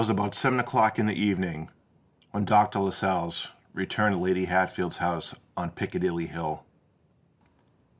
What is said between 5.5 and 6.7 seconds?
on Piccadilly Hill.